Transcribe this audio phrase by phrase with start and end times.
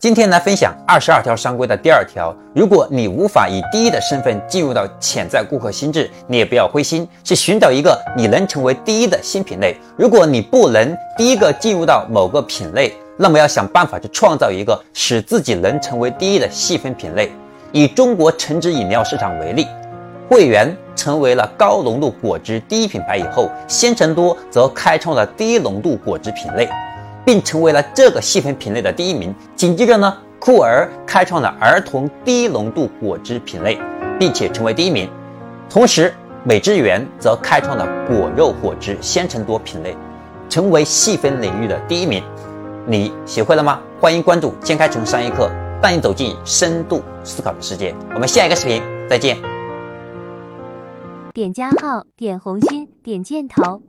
[0.00, 2.34] 今天来分享二十二条商规的第二条。
[2.54, 9.76] 如果你无法以第一的身份进入到潜在顾客心智，你也不要灰心，是寻找一个你能成为第一的新品类。
[9.98, 17.30] 如果你不能第一个进入到某个品类，那么要想办法去创造一个使自己能成为第一的细分品类。
[17.70, 19.66] 以中国橙汁饮料市场为例，
[20.30, 26.66] 汇源成为了高浓度果汁第一品牌以后，鲜橙多则开创了低浓度果汁品类。
[27.24, 29.34] 并成为了这个细分品类的第一名。
[29.54, 33.78] 紧接着呢，酷儿开创了儿童低浓度果汁品类，
[34.18, 35.08] 并且成为第一名。
[35.68, 36.14] 同时，
[36.44, 39.96] 美汁源则开创了果肉果汁鲜橙多品类，
[40.48, 42.22] 成为细分领域的第一名。
[42.86, 43.80] 你学会了吗？
[44.00, 45.50] 欢迎关注“坚开城商业课”，
[45.82, 47.94] 带你走进深度思考的世界。
[48.14, 49.36] 我们下一个视频再见。
[51.34, 53.82] 点加号，点红心，点箭头。